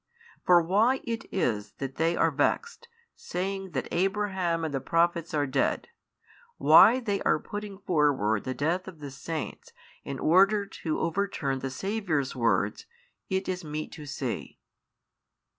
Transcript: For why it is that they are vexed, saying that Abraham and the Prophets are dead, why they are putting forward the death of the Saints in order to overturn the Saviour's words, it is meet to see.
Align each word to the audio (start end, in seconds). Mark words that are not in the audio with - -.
For 0.47 0.63
why 0.63 1.01
it 1.03 1.25
is 1.31 1.73
that 1.73 1.97
they 1.97 2.17
are 2.17 2.31
vexed, 2.31 2.87
saying 3.15 3.69
that 3.73 3.87
Abraham 3.93 4.65
and 4.65 4.73
the 4.73 4.81
Prophets 4.81 5.31
are 5.35 5.45
dead, 5.45 5.89
why 6.57 6.99
they 6.99 7.21
are 7.21 7.37
putting 7.37 7.77
forward 7.77 8.43
the 8.43 8.55
death 8.55 8.87
of 8.87 8.97
the 8.97 9.11
Saints 9.11 9.73
in 10.03 10.17
order 10.17 10.65
to 10.65 10.99
overturn 10.99 11.59
the 11.59 11.69
Saviour's 11.69 12.35
words, 12.35 12.87
it 13.29 13.47
is 13.47 13.63
meet 13.63 13.91
to 13.91 14.07
see. 14.07 14.57